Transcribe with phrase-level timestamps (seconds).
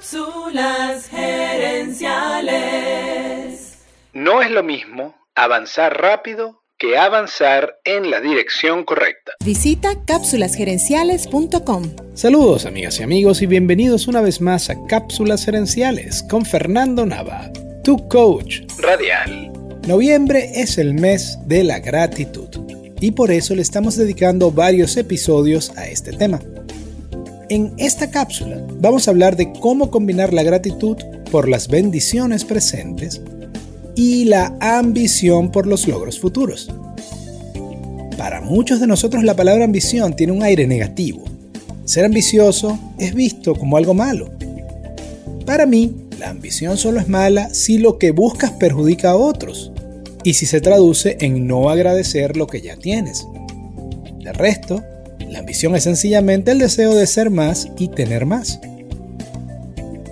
[0.00, 2.08] Cápsulas gerenciales.
[4.14, 9.32] No es lo mismo avanzar rápido que avanzar en la dirección correcta.
[9.44, 11.90] Visita cápsulasgerenciales.com.
[12.14, 17.52] Saludos amigas y amigos y bienvenidos una vez más a Cápsulas Gerenciales con Fernando Nava,
[17.84, 19.52] tu coach Radial.
[19.86, 22.48] Noviembre es el mes de la gratitud
[23.02, 26.40] y por eso le estamos dedicando varios episodios a este tema.
[27.50, 30.96] En esta cápsula vamos a hablar de cómo combinar la gratitud
[31.32, 33.20] por las bendiciones presentes
[33.96, 36.70] y la ambición por los logros futuros.
[38.16, 41.24] Para muchos de nosotros la palabra ambición tiene un aire negativo.
[41.86, 44.30] Ser ambicioso es visto como algo malo.
[45.44, 49.72] Para mí, la ambición solo es mala si lo que buscas perjudica a otros
[50.22, 53.26] y si se traduce en no agradecer lo que ya tienes.
[54.22, 54.84] De resto,
[55.28, 58.60] la ambición es sencillamente el deseo de ser más y tener más.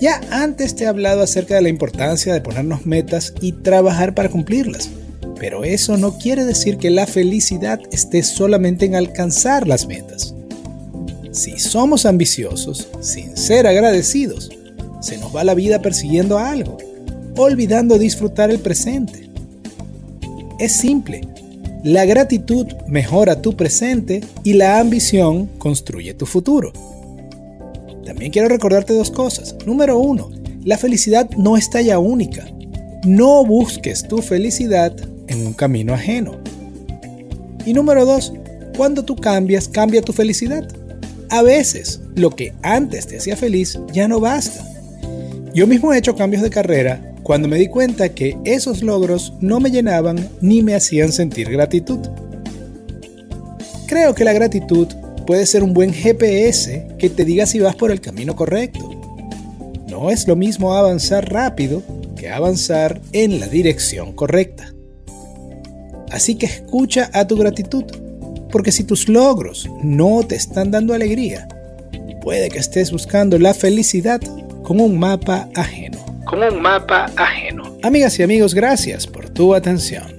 [0.00, 4.28] Ya antes te he hablado acerca de la importancia de ponernos metas y trabajar para
[4.28, 4.90] cumplirlas,
[5.40, 10.34] pero eso no quiere decir que la felicidad esté solamente en alcanzar las metas.
[11.32, 14.50] Si somos ambiciosos, sin ser agradecidos,
[15.00, 16.78] se nos va la vida persiguiendo algo,
[17.36, 19.28] olvidando disfrutar el presente.
[20.58, 21.22] Es simple,
[21.84, 26.72] la gratitud mejora tu presente y la ambición construye tu futuro.
[28.04, 29.54] También quiero recordarte dos cosas.
[29.64, 30.30] Número uno,
[30.64, 32.46] la felicidad no es talla única.
[33.04, 34.92] No busques tu felicidad
[35.28, 36.36] en un camino ajeno.
[37.64, 38.32] Y número dos,
[38.76, 40.66] cuando tú cambias, cambia tu felicidad.
[41.30, 44.64] A veces, lo que antes te hacía feliz ya no basta.
[45.54, 49.60] Yo mismo he hecho cambios de carrera cuando me di cuenta que esos logros no
[49.60, 51.98] me llenaban ni me hacían sentir gratitud.
[53.86, 54.88] Creo que la gratitud
[55.26, 58.80] puede ser un buen GPS que te diga si vas por el camino correcto.
[59.88, 61.82] No es lo mismo avanzar rápido
[62.16, 64.72] que avanzar en la dirección correcta.
[66.10, 67.84] Así que escucha a tu gratitud,
[68.50, 71.46] porque si tus logros no te están dando alegría,
[72.22, 74.22] puede que estés buscando la felicidad
[74.62, 77.78] con un mapa ajeno como un mapa ajeno.
[77.82, 80.18] Amigas y amigos, gracias por tu atención.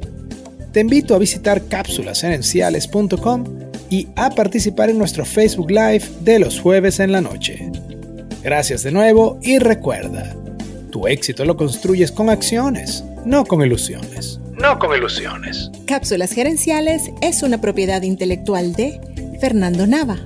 [0.72, 3.44] Te invito a visitar cápsulasgerenciales.com
[3.92, 7.72] y a participar en nuestro Facebook Live de los jueves en la noche.
[8.44, 10.36] Gracias de nuevo y recuerda,
[10.92, 14.40] tu éxito lo construyes con acciones, no con ilusiones.
[14.60, 15.70] No con ilusiones.
[15.86, 19.00] Cápsulas Gerenciales es una propiedad intelectual de
[19.40, 20.18] Fernando Nava.